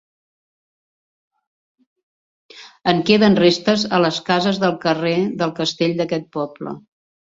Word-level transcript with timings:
En 2.93 3.03
queden 3.09 3.39
restes 3.43 3.85
a 3.99 4.03
les 4.07 4.21
cases 4.31 4.61
del 4.65 4.75
carrer 4.87 5.15
del 5.43 5.55
Castell 5.61 5.95
d'aquest 6.01 6.31
poble. 6.39 6.75